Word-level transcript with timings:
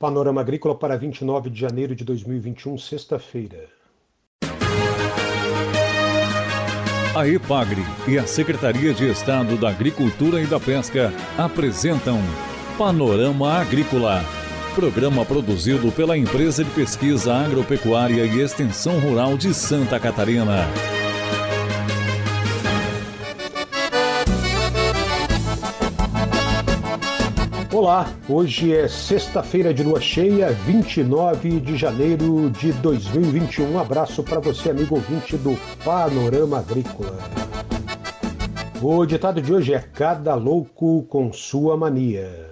Panorama 0.00 0.40
Agrícola 0.40 0.74
para 0.74 0.96
29 0.96 1.50
de 1.50 1.60
janeiro 1.60 1.94
de 1.94 2.06
2021, 2.06 2.78
sexta-feira. 2.78 3.68
A 7.14 7.28
EPAGRE 7.28 7.82
e 8.08 8.18
a 8.18 8.26
Secretaria 8.26 8.94
de 8.94 9.10
Estado 9.10 9.58
da 9.58 9.68
Agricultura 9.68 10.40
e 10.40 10.46
da 10.46 10.58
Pesca 10.58 11.12
apresentam 11.36 12.18
Panorama 12.78 13.52
Agrícola, 13.60 14.24
programa 14.74 15.22
produzido 15.26 15.92
pela 15.92 16.16
Empresa 16.16 16.64
de 16.64 16.70
Pesquisa 16.70 17.34
Agropecuária 17.34 18.24
e 18.24 18.40
Extensão 18.40 18.98
Rural 19.00 19.36
de 19.36 19.52
Santa 19.52 20.00
Catarina. 20.00 20.99
Olá, 27.80 28.06
hoje 28.28 28.76
é 28.76 28.86
sexta-feira 28.86 29.72
de 29.72 29.82
lua 29.82 30.02
cheia, 30.02 30.50
29 30.50 31.60
de 31.60 31.78
janeiro 31.78 32.50
de 32.50 32.74
2021. 32.74 33.72
Um 33.72 33.78
abraço 33.78 34.22
para 34.22 34.38
você, 34.38 34.68
amigo 34.68 34.96
ouvinte 34.96 35.34
do 35.38 35.58
Panorama 35.82 36.58
Agrícola. 36.58 37.16
O 38.82 39.06
ditado 39.06 39.40
de 39.40 39.50
hoje 39.50 39.72
é: 39.72 39.78
Cada 39.78 40.34
louco 40.34 41.04
com 41.04 41.32
sua 41.32 41.74
mania. 41.74 42.50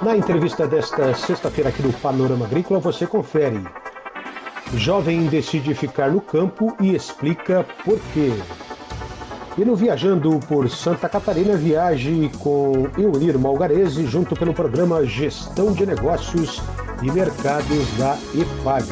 Na 0.00 0.16
entrevista 0.16 0.64
desta 0.64 1.12
sexta-feira 1.12 1.70
aqui 1.70 1.82
do 1.82 1.92
Panorama 1.94 2.46
Agrícola, 2.46 2.78
você 2.78 3.04
confere. 3.04 3.60
Jovem 4.74 5.26
decide 5.26 5.74
ficar 5.74 6.12
no 6.12 6.20
campo 6.20 6.72
e 6.80 6.94
explica 6.94 7.66
por 7.84 7.98
quê. 8.12 8.30
E 9.56 9.64
no 9.64 9.76
Viajando 9.76 10.40
por 10.48 10.68
Santa 10.68 11.08
Catarina, 11.08 11.56
viaje 11.56 12.28
com 12.40 12.88
Eunir 12.98 13.38
Malgarese 13.38 14.04
junto 14.04 14.34
pelo 14.34 14.52
programa 14.52 15.06
Gestão 15.06 15.72
de 15.72 15.86
Negócios 15.86 16.60
e 17.00 17.12
Mercados 17.12 17.96
da 17.96 18.18
EPAG. 18.34 18.84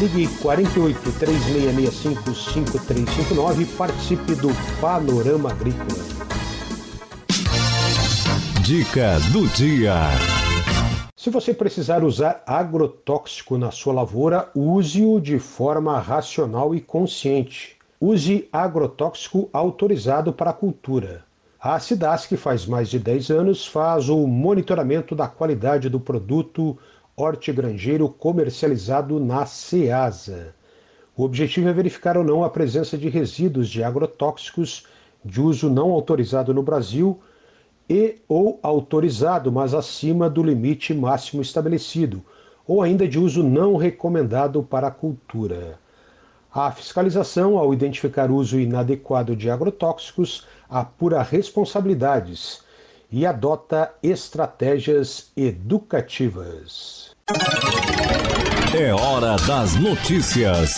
Ligue 0.00 0.26
48 0.38 1.12
3665 1.18 2.34
5359 2.34 3.62
e 3.62 3.66
participe 3.66 4.34
do 4.36 4.48
Panorama 4.80 5.50
Agrícola. 5.50 6.02
Dica 8.62 9.18
do 9.32 9.46
dia. 9.48 9.96
Se 11.14 11.28
você 11.28 11.52
precisar 11.52 12.02
usar 12.02 12.42
agrotóxico 12.46 13.58
na 13.58 13.70
sua 13.70 13.92
lavoura, 13.92 14.48
use-o 14.54 15.20
de 15.20 15.38
forma 15.38 16.00
racional 16.00 16.74
e 16.74 16.80
consciente. 16.80 17.75
Use 18.08 18.48
agrotóxico 18.52 19.50
autorizado 19.52 20.32
para 20.32 20.50
a 20.50 20.52
cultura. 20.52 21.24
A 21.60 21.76
Cidasc 21.80 22.36
faz 22.36 22.64
mais 22.64 22.88
de 22.88 23.00
10 23.00 23.30
anos 23.30 23.66
faz 23.66 24.08
o 24.08 24.28
monitoramento 24.28 25.12
da 25.12 25.26
qualidade 25.26 25.88
do 25.88 25.98
produto 25.98 26.78
hortigranjeiro 27.16 28.08
comercializado 28.08 29.18
na 29.18 29.44
SEASA. 29.44 30.54
O 31.16 31.24
objetivo 31.24 31.68
é 31.68 31.72
verificar 31.72 32.16
ou 32.16 32.22
não 32.22 32.44
a 32.44 32.48
presença 32.48 32.96
de 32.96 33.08
resíduos 33.08 33.68
de 33.68 33.82
agrotóxicos 33.82 34.86
de 35.24 35.40
uso 35.40 35.68
não 35.68 35.90
autorizado 35.90 36.54
no 36.54 36.62
Brasil 36.62 37.18
e 37.90 38.18
ou 38.28 38.60
autorizado, 38.62 39.50
mas 39.50 39.74
acima 39.74 40.30
do 40.30 40.44
limite 40.44 40.94
máximo 40.94 41.42
estabelecido, 41.42 42.22
ou 42.68 42.82
ainda 42.82 43.08
de 43.08 43.18
uso 43.18 43.42
não 43.42 43.74
recomendado 43.74 44.62
para 44.62 44.86
a 44.86 44.92
cultura. 44.92 45.84
A 46.56 46.72
fiscalização, 46.72 47.58
ao 47.58 47.74
identificar 47.74 48.30
uso 48.30 48.58
inadequado 48.58 49.36
de 49.36 49.50
agrotóxicos, 49.50 50.46
apura 50.70 51.22
responsabilidades 51.22 52.62
e 53.12 53.26
adota 53.26 53.92
estratégias 54.02 55.30
educativas. 55.36 57.14
É 58.74 58.90
hora 58.94 59.36
das 59.46 59.74
notícias. 59.74 60.76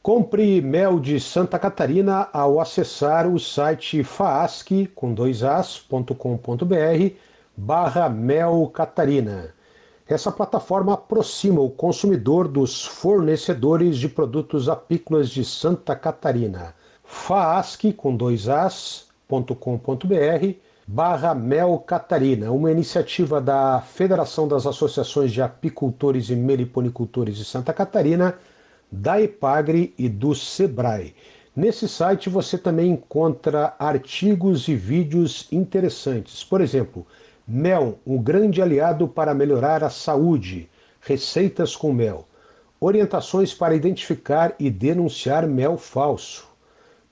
Compre 0.00 0.60
mel 0.60 1.00
de 1.00 1.18
Santa 1.18 1.58
Catarina 1.58 2.28
ao 2.32 2.60
acessar 2.60 3.26
o 3.26 3.40
site 3.40 4.04
faasc 4.04 4.70
com 4.94 5.12
dois 5.12 5.42
as.com.br 5.42 7.10
barra 7.56 8.08
mel 8.08 8.70
Catarina. 8.72 9.52
Essa 10.06 10.30
plataforma 10.30 10.92
aproxima 10.92 11.62
o 11.62 11.70
consumidor 11.70 12.46
dos 12.46 12.84
fornecedores 12.84 13.96
de 13.96 14.06
produtos 14.06 14.68
apícolas 14.68 15.30
de 15.30 15.42
Santa 15.42 15.96
Catarina. 15.96 16.74
faasc 17.02 17.90
com 17.96 18.14
dois 18.14 18.46
as.com.br 18.46 19.46
barra 20.86 21.34
Mel 21.34 21.78
Catarina, 21.78 22.52
uma 22.52 22.70
iniciativa 22.70 23.40
da 23.40 23.80
Federação 23.80 24.46
das 24.46 24.66
Associações 24.66 25.32
de 25.32 25.40
Apicultores 25.40 26.28
e 26.28 26.36
Meliponicultores 26.36 27.38
de 27.38 27.44
Santa 27.46 27.72
Catarina, 27.72 28.36
da 28.92 29.22
EPAGRE 29.22 29.94
e 29.96 30.06
do 30.06 30.34
SEBRAE. 30.34 31.14
Nesse 31.56 31.88
site 31.88 32.28
você 32.28 32.58
também 32.58 32.90
encontra 32.90 33.74
artigos 33.78 34.68
e 34.68 34.74
vídeos 34.74 35.48
interessantes. 35.50 36.44
Por 36.44 36.60
exemplo, 36.60 37.06
Mel, 37.46 37.98
um 38.06 38.16
grande 38.16 38.62
aliado 38.62 39.06
para 39.06 39.34
melhorar 39.34 39.84
a 39.84 39.90
saúde. 39.90 40.66
Receitas 40.98 41.76
com 41.76 41.92
mel. 41.92 42.26
Orientações 42.80 43.52
para 43.52 43.74
identificar 43.74 44.54
e 44.58 44.70
denunciar 44.70 45.46
mel 45.46 45.76
falso. 45.76 46.48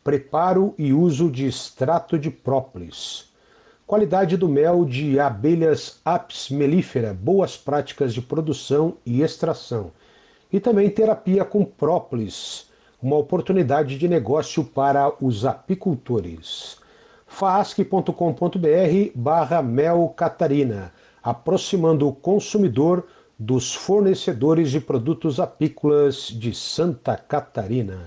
Preparo 0.02 0.74
e 0.78 0.90
uso 0.90 1.30
de 1.30 1.44
extrato 1.46 2.18
de 2.18 2.30
própolis. 2.30 3.30
Qualidade 3.86 4.38
do 4.38 4.48
mel 4.48 4.86
de 4.86 5.20
abelhas 5.20 6.00
Apis 6.02 6.48
mellifera, 6.48 7.12
boas 7.12 7.58
práticas 7.58 8.14
de 8.14 8.22
produção 8.22 8.96
e 9.04 9.20
extração. 9.20 9.92
E 10.50 10.58
também 10.58 10.88
terapia 10.88 11.44
com 11.44 11.62
própolis, 11.62 12.70
uma 13.02 13.16
oportunidade 13.16 13.98
de 13.98 14.08
negócio 14.08 14.64
para 14.64 15.12
os 15.20 15.44
apicultores 15.44 16.80
faasc.com.br 17.32 18.12
barra 19.14 19.62
Mel 19.62 20.12
Catarina, 20.14 20.92
aproximando 21.22 22.06
o 22.06 22.12
consumidor 22.12 23.06
dos 23.38 23.74
fornecedores 23.74 24.70
de 24.70 24.78
produtos 24.78 25.40
apícolas 25.40 26.28
de 26.28 26.54
Santa 26.54 27.16
Catarina. 27.16 27.98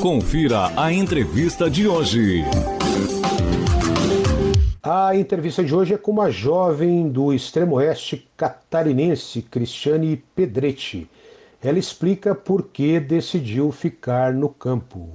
Confira 0.00 0.70
a 0.76 0.92
entrevista 0.92 1.70
de 1.70 1.88
hoje. 1.88 2.44
A 4.82 5.16
entrevista 5.16 5.64
de 5.64 5.74
hoje 5.74 5.94
é 5.94 5.98
com 5.98 6.10
uma 6.10 6.30
jovem 6.30 7.08
do 7.08 7.32
extremo 7.32 7.76
oeste 7.76 8.28
catarinense, 8.36 9.40
Cristiane 9.40 10.22
Pedretti. 10.34 11.08
Ela 11.64 11.78
explica 11.78 12.34
por 12.34 12.70
que 12.70 12.98
decidiu 12.98 13.70
ficar 13.70 14.32
no 14.32 14.48
campo. 14.48 15.08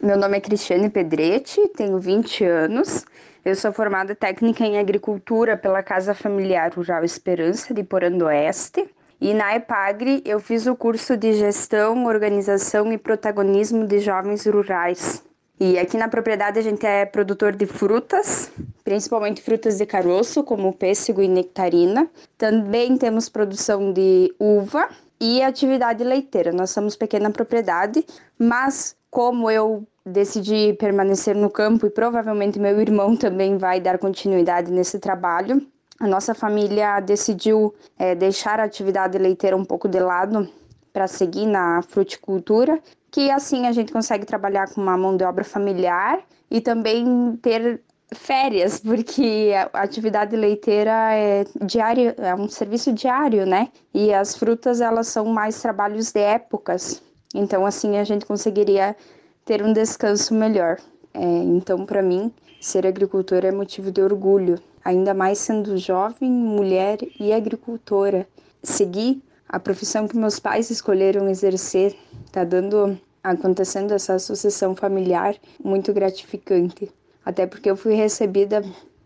Meu 0.00 0.16
nome 0.16 0.38
é 0.38 0.40
Cristiane 0.40 0.88
Pedretti, 0.88 1.68
tenho 1.76 1.98
20 1.98 2.44
anos. 2.46 3.04
Eu 3.44 3.54
sou 3.54 3.70
formada 3.74 4.14
técnica 4.14 4.64
em 4.64 4.78
agricultura 4.78 5.54
pela 5.54 5.82
Casa 5.82 6.14
Familiar 6.14 6.72
Rural 6.74 7.04
Esperança 7.04 7.74
de 7.74 7.84
Porando 7.84 8.24
Oeste. 8.24 8.88
E 9.20 9.34
na 9.34 9.54
EPAGRE 9.54 10.22
eu 10.24 10.40
fiz 10.40 10.66
o 10.66 10.74
curso 10.74 11.14
de 11.14 11.34
Gestão, 11.34 12.06
Organização 12.06 12.90
e 12.90 12.96
Protagonismo 12.96 13.86
de 13.86 13.98
Jovens 13.98 14.46
Rurais. 14.46 15.22
E 15.60 15.78
aqui 15.78 15.98
na 15.98 16.08
propriedade 16.08 16.58
a 16.58 16.62
gente 16.62 16.86
é 16.86 17.04
produtor 17.04 17.54
de 17.54 17.66
frutas, 17.66 18.50
principalmente 18.82 19.42
frutas 19.42 19.76
de 19.76 19.84
caroço, 19.84 20.42
como 20.42 20.72
pêssego 20.72 21.20
e 21.20 21.28
nectarina. 21.28 22.08
Também 22.38 22.96
temos 22.96 23.28
produção 23.28 23.92
de 23.92 24.34
uva 24.40 24.88
e 25.22 25.40
atividade 25.40 26.02
leiteira. 26.02 26.50
Nós 26.50 26.70
somos 26.70 26.96
pequena 26.96 27.30
propriedade, 27.30 28.04
mas 28.36 28.96
como 29.08 29.48
eu 29.48 29.86
decidi 30.04 30.72
permanecer 30.72 31.36
no 31.36 31.48
campo 31.48 31.86
e 31.86 31.90
provavelmente 31.90 32.58
meu 32.58 32.80
irmão 32.80 33.16
também 33.16 33.56
vai 33.56 33.80
dar 33.80 33.98
continuidade 33.98 34.72
nesse 34.72 34.98
trabalho, 34.98 35.64
a 36.00 36.08
nossa 36.08 36.34
família 36.34 36.98
decidiu 36.98 37.72
é, 37.96 38.16
deixar 38.16 38.58
a 38.58 38.64
atividade 38.64 39.16
leiteira 39.16 39.56
um 39.56 39.64
pouco 39.64 39.88
de 39.88 40.00
lado 40.00 40.48
para 40.92 41.06
seguir 41.06 41.46
na 41.46 41.80
fruticultura, 41.82 42.80
que 43.08 43.30
assim 43.30 43.68
a 43.68 43.72
gente 43.72 43.92
consegue 43.92 44.26
trabalhar 44.26 44.74
com 44.74 44.80
uma 44.80 44.96
mão 44.96 45.16
de 45.16 45.22
obra 45.22 45.44
familiar 45.44 46.18
e 46.50 46.60
também 46.60 47.38
ter 47.40 47.80
férias, 48.14 48.80
porque 48.80 49.52
a 49.72 49.82
atividade 49.82 50.36
leiteira 50.36 51.14
é 51.14 51.44
diário, 51.64 52.14
é 52.18 52.34
um 52.34 52.48
serviço 52.48 52.92
diário, 52.92 53.46
né? 53.46 53.68
E 53.92 54.12
as 54.12 54.36
frutas 54.36 54.80
elas 54.80 55.08
são 55.08 55.26
mais 55.26 55.60
trabalhos 55.60 56.12
de 56.12 56.20
épocas. 56.20 57.02
Então 57.34 57.64
assim 57.64 57.96
a 57.98 58.04
gente 58.04 58.26
conseguiria 58.26 58.96
ter 59.44 59.62
um 59.62 59.72
descanso 59.72 60.34
melhor. 60.34 60.78
É, 61.14 61.22
então 61.22 61.84
para 61.84 62.02
mim 62.02 62.32
ser 62.60 62.86
agricultora 62.86 63.48
é 63.48 63.52
motivo 63.52 63.90
de 63.90 64.00
orgulho, 64.00 64.58
ainda 64.84 65.12
mais 65.12 65.38
sendo 65.38 65.76
jovem, 65.76 66.30
mulher 66.30 66.98
e 67.18 67.32
agricultora. 67.32 68.26
Seguir 68.62 69.22
a 69.48 69.58
profissão 69.58 70.06
que 70.06 70.16
meus 70.16 70.38
pais 70.38 70.70
escolheram 70.70 71.28
exercer, 71.28 71.94
tá 72.30 72.44
dando 72.44 72.98
acontecendo 73.22 73.92
essa 73.92 74.18
sucessão 74.18 74.74
familiar 74.74 75.36
muito 75.62 75.92
gratificante. 75.92 76.90
Até 77.24 77.46
porque 77.46 77.70
eu 77.70 77.76
fui 77.76 77.94
recebida 77.94 78.62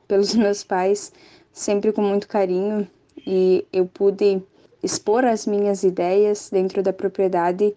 pelos 0.08 0.34
meus 0.34 0.64
pais 0.64 1.12
sempre 1.52 1.92
com 1.92 2.02
muito 2.02 2.28
carinho 2.28 2.88
e 3.26 3.66
eu 3.72 3.86
pude 3.86 4.42
expor 4.82 5.24
as 5.24 5.46
minhas 5.46 5.82
ideias 5.82 6.50
dentro 6.50 6.82
da 6.82 6.92
propriedade 6.92 7.74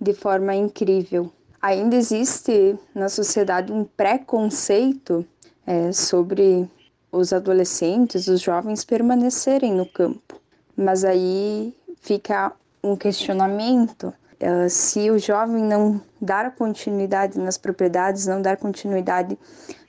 de 0.00 0.12
forma 0.12 0.54
incrível. 0.54 1.30
Ainda 1.60 1.96
existe 1.96 2.76
na 2.94 3.08
sociedade 3.08 3.72
um 3.72 3.84
preconceito 3.84 5.26
é, 5.66 5.92
sobre 5.92 6.68
os 7.10 7.32
adolescentes, 7.32 8.28
os 8.28 8.40
jovens 8.40 8.84
permanecerem 8.84 9.72
no 9.72 9.86
campo, 9.86 10.40
mas 10.76 11.04
aí 11.04 11.74
fica 12.00 12.52
um 12.82 12.96
questionamento. 12.96 14.12
Uh, 14.40 14.70
se 14.70 15.10
o 15.10 15.18
jovem 15.18 15.64
não 15.64 16.00
dar 16.20 16.54
continuidade 16.54 17.38
nas 17.38 17.58
propriedades, 17.58 18.26
não 18.26 18.40
dar 18.40 18.56
continuidade 18.56 19.36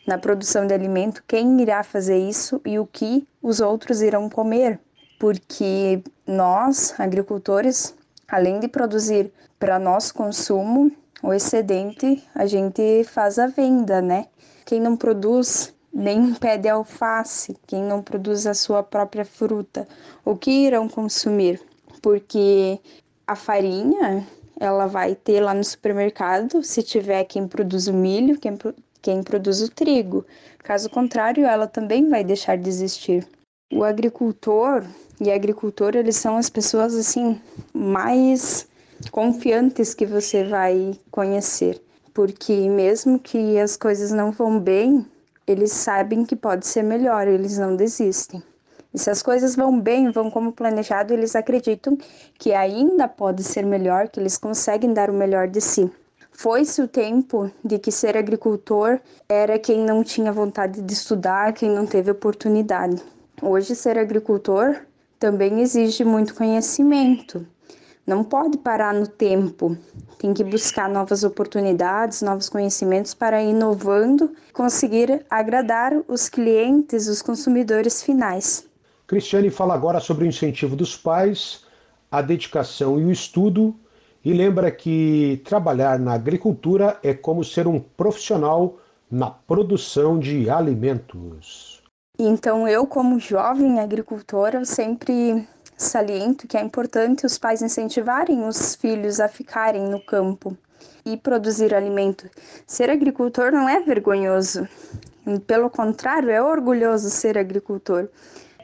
na 0.08 0.18
produção 0.18 0.66
de 0.66 0.74
alimento, 0.74 1.24
quem 1.28 1.62
irá 1.62 1.84
fazer 1.84 2.18
isso 2.18 2.62
e 2.66 2.80
o 2.80 2.86
que 2.86 3.28
os 3.42 3.60
outros 3.60 4.02
irão 4.02 4.30
comer? 4.30 4.80
Porque 5.20 6.02
nós, 6.26 6.94
agricultores, 6.98 7.96
além 8.28 8.60
de 8.60 8.68
produzir 8.68 9.32
para 9.60 9.78
nosso 9.78 10.14
consumo, 10.14 10.92
o 11.22 11.34
excedente 11.34 12.24
a 12.34 12.46
gente 12.46 13.04
faz 13.04 13.38
a 13.38 13.48
venda, 13.48 14.02
né? 14.02 14.28
Quem 14.66 14.80
não 14.80 14.96
produz 14.96 15.74
nem 15.94 16.20
um 16.20 16.34
pé 16.36 16.58
de 16.58 16.70
alface, 16.70 17.58
quem 17.68 17.84
não 17.84 18.02
produz 18.02 18.48
a 18.48 18.54
sua 18.54 18.82
própria 18.84 19.26
fruta, 19.26 19.88
o 20.24 20.36
que 20.36 20.52
irão 20.52 20.88
consumir? 20.88 21.62
Porque 22.02 22.80
a 23.28 23.36
farinha 23.36 24.26
ela 24.60 24.88
vai 24.88 25.16
ter 25.16 25.40
lá 25.40 25.54
no 25.54 25.64
supermercado, 25.64 26.64
se 26.64 26.84
tiver 26.84 27.24
quem 27.24 27.48
produz 27.48 27.88
o 27.88 27.94
milho, 27.94 28.40
quem, 28.40 28.58
quem 29.02 29.24
produz 29.24 29.62
o 29.62 29.70
trigo. 29.70 30.26
Caso 30.60 30.90
contrário, 30.90 31.46
ela 31.46 31.68
também 31.68 32.10
vai 32.10 32.24
deixar 32.24 32.58
de 32.58 32.70
existir. 32.70 33.28
O 33.72 33.84
agricultor 33.84 34.84
e 35.22 35.32
a 35.32 35.36
agricultora, 35.36 36.00
eles 36.00 36.16
são 36.16 36.38
as 36.38 36.50
pessoas 36.50 36.96
assim 36.96 37.40
mais 37.74 38.68
confiantes 39.12 39.94
que 39.94 40.06
você 40.06 40.44
vai 40.44 41.00
conhecer, 41.12 41.82
porque 42.14 42.68
mesmo 42.70 43.20
que 43.20 43.58
as 43.60 43.78
coisas 43.78 44.12
não 44.12 44.32
vão 44.32 44.60
bem, 44.60 45.06
eles 45.48 45.72
sabem 45.72 46.26
que 46.26 46.36
pode 46.36 46.68
ser 46.68 46.84
melhor, 46.84 47.28
eles 47.28 47.58
não 47.58 47.76
desistem. 47.76 48.42
E 48.94 48.98
se 48.98 49.10
as 49.10 49.22
coisas 49.22 49.56
vão 49.56 49.80
bem, 49.80 50.12
vão 50.12 50.32
como 50.32 50.52
planejado, 50.52 51.14
eles 51.14 51.36
acreditam 51.36 51.98
que 52.40 52.54
ainda 52.54 53.08
pode 53.08 53.44
ser 53.44 53.66
melhor, 53.66 54.10
que 54.10 54.20
eles 54.20 54.38
conseguem 54.38 54.94
dar 54.94 55.10
o 55.10 55.14
melhor 55.14 55.48
de 55.48 55.62
si. 55.62 55.92
Foi-se 56.42 56.82
o 56.82 56.88
tempo 56.88 57.52
de 57.66 57.78
que 57.78 57.92
ser 57.92 58.16
agricultor 58.16 59.02
era 59.28 59.60
quem 59.60 59.82
não 59.82 60.02
tinha 60.06 60.32
vontade 60.32 60.82
de 60.82 60.94
estudar, 60.94 61.52
quem 61.52 61.70
não 61.70 61.86
teve 61.86 62.12
oportunidade. 62.12 63.04
Hoje, 63.42 63.76
ser 63.76 63.98
agricultor 63.98 64.78
também 65.20 65.60
exige 65.60 66.06
muito 66.06 66.34
conhecimento. 66.34 67.46
Não 68.08 68.24
pode 68.24 68.58
parar 68.58 68.94
no 68.94 69.06
tempo. 69.06 69.78
Tem 70.18 70.34
que 70.34 70.46
buscar 70.46 70.88
novas 70.88 71.26
oportunidades, 71.26 72.22
novos 72.22 72.48
conhecimentos 72.48 73.14
para 73.14 73.44
ir 73.44 73.50
inovando, 73.50 74.32
conseguir 74.54 75.26
agradar 75.30 75.92
os 76.08 76.30
clientes, 76.30 77.10
os 77.10 77.22
consumidores 77.22 78.02
finais. 78.02 78.66
Cristiane 79.08 79.50
fala 79.50 79.74
agora 79.74 80.00
sobre 80.00 80.24
o 80.24 80.28
incentivo 80.30 80.78
dos 80.78 80.96
pais, 80.96 81.66
a 82.10 82.22
dedicação 82.22 82.98
e 82.98 83.04
o 83.04 83.12
estudo, 83.12 83.76
e 84.24 84.34
lembra 84.34 84.70
que 84.72 85.42
trabalhar 85.46 85.98
na 86.00 86.14
agricultura 86.14 87.00
é 87.04 87.14
como 87.14 87.44
ser 87.44 87.68
um 87.68 87.80
profissional 87.80 88.78
na 89.10 89.30
produção 89.30 90.20
de 90.20 90.50
alimentos. 90.50 91.82
Então, 92.18 92.68
eu, 92.68 92.86
como 92.86 93.20
jovem 93.20 93.80
agricultora, 93.80 94.66
sempre 94.66 95.48
saliento 95.78 96.48
que 96.48 96.58
é 96.58 96.62
importante 96.62 97.26
os 97.26 97.38
pais 97.38 97.62
incentivarem 97.62 98.46
os 98.46 98.76
filhos 98.76 99.20
a 99.20 99.30
ficarem 99.30 99.90
no 99.90 100.02
campo 100.02 100.58
e 101.06 101.16
produzir 101.16 101.74
alimento. 101.74 102.30
Ser 102.68 102.90
agricultor 102.90 103.52
não 103.52 103.70
é 103.70 103.80
vergonhoso, 103.80 104.68
pelo 105.48 105.70
contrário, 105.70 106.30
é 106.30 106.42
orgulhoso 106.42 107.10
ser 107.10 107.38
agricultor 107.38 108.10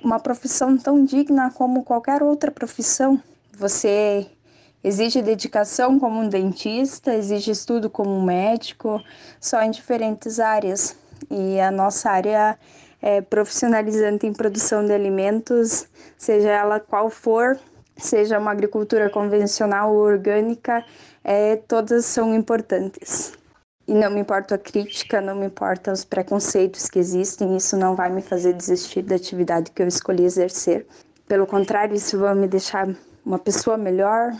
uma 0.05 0.19
profissão 0.19 0.77
tão 0.77 1.03
digna 1.03 1.51
como 1.51 1.83
qualquer 1.83 2.21
outra 2.21 2.51
profissão. 2.51 3.19
Você 3.57 4.27
exige 4.85 5.19
dedicação 5.19 5.99
como 5.99 6.21
um 6.21 6.29
dentista, 6.29 7.15
exige 7.15 7.49
estudo 7.49 7.89
como 7.89 8.11
um 8.11 8.23
médico, 8.23 9.01
só 9.41 9.63
em 9.63 9.71
diferentes 9.71 10.39
áreas. 10.39 10.95
E 11.31 11.59
a 11.59 11.71
nossa 11.71 12.11
área 12.11 12.55
é 13.01 13.19
profissionalizante 13.19 14.27
em 14.27 14.33
produção 14.33 14.85
de 14.85 14.93
alimentos, 14.93 15.87
seja 16.19 16.51
ela 16.51 16.79
qual 16.79 17.09
for, 17.09 17.59
seja 17.97 18.37
uma 18.37 18.51
agricultura 18.51 19.09
convencional 19.09 19.91
ou 19.91 20.03
orgânica, 20.03 20.85
é, 21.23 21.55
todas 21.55 22.05
são 22.05 22.35
importantes. 22.35 23.33
E 23.87 23.93
não 23.93 24.11
me 24.11 24.19
importa 24.19 24.53
a 24.53 24.59
crítica, 24.59 25.19
não 25.19 25.35
me 25.35 25.47
importa 25.47 25.91
os 25.91 26.05
preconceitos 26.05 26.87
que 26.87 26.99
existem, 26.99 27.57
isso 27.57 27.75
não 27.75 27.95
vai 27.95 28.11
me 28.11 28.21
fazer 28.21 28.53
desistir 28.53 29.01
da 29.01 29.15
atividade 29.15 29.71
que 29.71 29.81
eu 29.81 29.87
escolhi 29.87 30.25
exercer. 30.25 30.85
Pelo 31.27 31.47
contrário, 31.47 31.95
isso 31.95 32.19
vai 32.19 32.35
me 32.35 32.47
deixar 32.47 32.87
uma 33.25 33.39
pessoa 33.39 33.77
melhor 33.77 34.31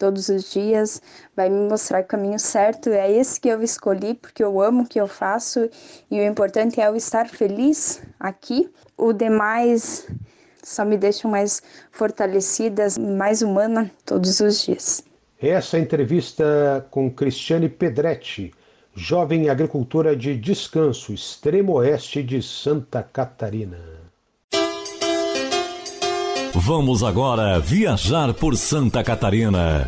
todos 0.00 0.30
os 0.30 0.50
dias, 0.50 1.00
vai 1.36 1.50
me 1.50 1.68
mostrar 1.68 2.02
o 2.02 2.06
caminho 2.06 2.38
certo. 2.38 2.88
É 2.88 3.12
esse 3.12 3.38
que 3.38 3.48
eu 3.48 3.62
escolhi 3.62 4.14
porque 4.14 4.42
eu 4.42 4.60
amo 4.60 4.82
o 4.82 4.88
que 4.88 5.00
eu 5.00 5.06
faço 5.06 5.68
e 6.10 6.18
o 6.18 6.24
importante 6.24 6.80
é 6.80 6.88
eu 6.88 6.96
estar 6.96 7.28
feliz 7.28 8.02
aqui. 8.18 8.68
O 8.96 9.12
demais 9.12 10.08
só 10.62 10.84
me 10.84 10.96
deixa 10.96 11.28
mais 11.28 11.62
fortalecida, 11.92 12.86
mais 12.98 13.42
humana 13.42 13.90
todos 14.04 14.40
os 14.40 14.64
dias. 14.64 15.04
Essa 15.40 15.78
entrevista 15.78 16.86
com 16.90 17.10
Cristiane 17.10 17.68
Pedretti 17.68 18.52
jovem 18.94 19.48
agricultora 19.48 20.16
de 20.16 20.36
descanso, 20.36 21.12
extremo 21.12 21.74
oeste 21.74 22.22
de 22.22 22.42
Santa 22.42 23.02
Catarina. 23.02 24.09
Vamos 26.54 27.04
agora 27.04 27.60
viajar 27.60 28.34
por 28.34 28.56
Santa 28.56 29.04
Catarina. 29.04 29.86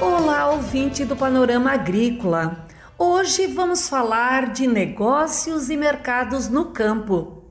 Olá, 0.00 0.52
ouvinte 0.52 1.04
do 1.04 1.16
Panorama 1.16 1.72
Agrícola. 1.72 2.64
Hoje 2.96 3.48
vamos 3.48 3.88
falar 3.88 4.52
de 4.52 4.68
negócios 4.68 5.68
e 5.68 5.76
mercados 5.76 6.48
no 6.48 6.66
campo. 6.66 7.42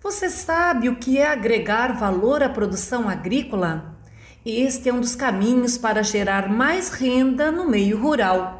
Você 0.00 0.30
sabe 0.30 0.88
o 0.88 0.96
que 0.96 1.18
é 1.18 1.26
agregar 1.26 1.98
valor 1.98 2.44
à 2.44 2.48
produção 2.48 3.08
agrícola? 3.08 3.96
Este 4.46 4.88
é 4.88 4.94
um 4.94 5.00
dos 5.00 5.16
caminhos 5.16 5.76
para 5.76 6.04
gerar 6.04 6.48
mais 6.48 6.90
renda 6.90 7.50
no 7.50 7.68
meio 7.68 8.00
rural 8.00 8.59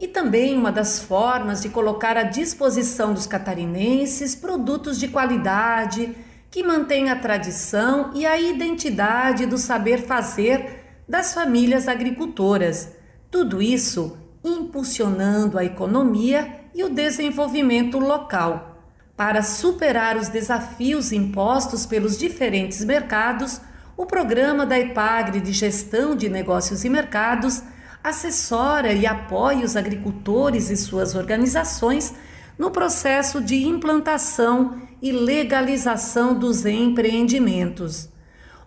e 0.00 0.08
também 0.08 0.56
uma 0.56 0.72
das 0.72 0.98
formas 0.98 1.60
de 1.60 1.68
colocar 1.68 2.16
à 2.16 2.22
disposição 2.22 3.12
dos 3.12 3.26
catarinenses 3.26 4.34
produtos 4.34 4.98
de 4.98 5.08
qualidade 5.08 6.16
que 6.50 6.62
mantêm 6.62 7.10
a 7.10 7.16
tradição 7.16 8.10
e 8.14 8.24
a 8.24 8.40
identidade 8.40 9.44
do 9.44 9.58
saber 9.58 10.06
fazer 10.06 11.02
das 11.06 11.34
famílias 11.34 11.86
agricultoras. 11.86 12.88
Tudo 13.30 13.60
isso 13.60 14.16
impulsionando 14.42 15.58
a 15.58 15.64
economia 15.64 16.60
e 16.74 16.82
o 16.82 16.88
desenvolvimento 16.88 17.98
local. 17.98 18.78
Para 19.14 19.42
superar 19.42 20.16
os 20.16 20.28
desafios 20.28 21.12
impostos 21.12 21.84
pelos 21.84 22.16
diferentes 22.16 22.82
mercados, 22.82 23.60
o 23.96 24.06
programa 24.06 24.64
da 24.64 24.78
IPAGRE 24.78 25.42
de 25.42 25.52
Gestão 25.52 26.16
de 26.16 26.26
Negócios 26.30 26.86
e 26.86 26.88
Mercados 26.88 27.62
assessora 28.02 28.92
e 28.92 29.06
apoia 29.06 29.64
os 29.64 29.76
agricultores 29.76 30.70
e 30.70 30.76
suas 30.76 31.14
organizações 31.14 32.14
no 32.58 32.70
processo 32.70 33.40
de 33.40 33.66
implantação 33.66 34.82
e 35.00 35.12
legalização 35.12 36.34
dos 36.34 36.64
empreendimentos. 36.66 38.08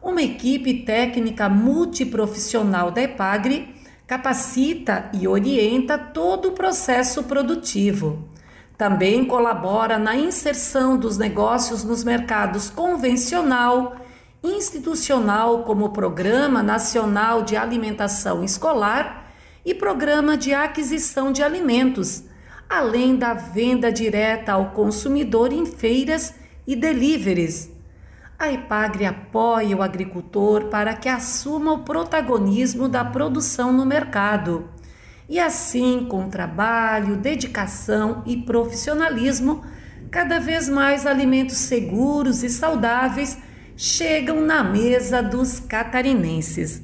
Uma 0.02 0.22
equipe 0.22 0.84
técnica 0.84 1.48
multiprofissional 1.48 2.92
da 2.92 3.04
IPAGRE 3.04 3.74
capacita 4.06 5.10
e 5.14 5.28
orienta 5.28 5.98
todo 5.98 6.50
o 6.50 6.52
processo 6.52 7.24
produtivo. 7.24 8.28
Também 8.78 9.24
colabora 9.26 9.98
na 9.98 10.16
inserção 10.16 10.98
dos 10.98 11.18
negócios 11.18 11.84
nos 11.84 12.04
mercados 12.04 12.70
convencional, 12.70 13.96
institucional 14.44 15.64
como 15.64 15.92
Programa 15.92 16.62
Nacional 16.62 17.44
de 17.44 17.56
Alimentação 17.56 18.44
Escolar 18.44 19.23
e 19.66 19.74
Programa 19.74 20.36
de 20.36 20.54
Aquisição 20.54 21.32
de 21.32 21.42
Alimentos, 21.42 22.24
além 22.70 23.16
da 23.16 23.34
venda 23.34 23.92
direta 23.92 24.54
ao 24.54 24.72
consumidor 24.72 25.54
em 25.54 25.66
feiras 25.66 26.34
e 26.68 26.76
deliveries. 26.76 27.72
a 28.38 28.52
Ipagre 28.52 29.06
apoia 29.06 29.78
o 29.78 29.82
agricultor 29.82 30.66
para 30.66 30.94
que 30.94 31.08
assuma 31.08 31.72
o 31.72 31.84
protagonismo 31.84 32.90
da 32.90 33.06
produção 33.06 33.72
no 33.72 33.86
mercado. 33.86 34.68
E 35.30 35.40
assim, 35.40 36.06
com 36.10 36.30
trabalho, 36.30 37.16
dedicação 37.16 38.22
e 38.26 38.36
profissionalismo, 38.36 39.64
cada 40.12 40.40
vez 40.40 40.68
mais 40.68 41.06
alimentos 41.06 41.58
seguros 41.58 42.44
e 42.44 42.50
saudáveis 42.50 43.38
chegam 43.78 44.42
na 44.42 44.62
mesa 44.64 45.24
dos 45.24 45.60
catarinenses. 45.60 46.84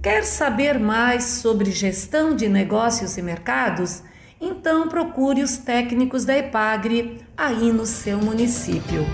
Quer 0.00 0.22
saber 0.22 0.78
mais 0.78 1.24
sobre 1.24 1.72
gestão 1.72 2.36
de 2.36 2.48
negócios 2.48 3.18
e 3.18 3.22
mercados? 3.22 4.02
Então 4.40 4.88
procure 4.88 5.42
os 5.42 5.56
técnicos 5.56 6.24
da 6.24 6.38
Epagre 6.38 7.20
aí 7.36 7.72
no 7.72 7.84
seu 7.84 8.18
município. 8.18 9.04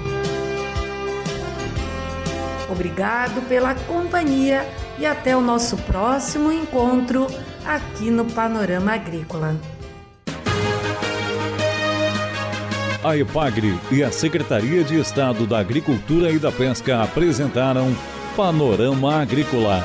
Obrigado 2.70 3.40
pela 3.48 3.74
companhia 3.74 4.66
e 4.98 5.06
até 5.06 5.34
o 5.34 5.40
nosso 5.40 5.76
próximo 5.78 6.52
encontro 6.52 7.26
aqui 7.64 8.10
no 8.10 8.26
Panorama 8.26 8.92
Agrícola. 8.92 9.56
A 13.02 13.16
EPAGRE 13.16 13.78
e 13.90 14.02
a 14.02 14.10
Secretaria 14.10 14.84
de 14.84 14.98
Estado 14.98 15.46
da 15.46 15.58
Agricultura 15.58 16.30
e 16.30 16.38
da 16.38 16.52
Pesca 16.52 17.02
apresentaram 17.02 17.94
Panorama 18.34 19.20
Agrícola, 19.20 19.84